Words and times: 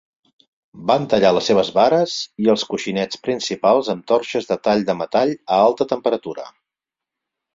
Van 0.91 1.03
tallar 1.09 1.29
les 1.37 1.49
seves 1.49 1.67
vares 1.75 2.15
i 2.45 2.49
els 2.53 2.63
coixinets 2.71 3.21
principals 3.27 3.91
amb 3.95 4.07
torxes 4.13 4.49
de 4.53 4.57
tall 4.69 4.83
de 4.87 4.95
metall 5.03 5.37
a 5.59 5.59
alta 5.69 5.87
temperatura. 5.95 6.47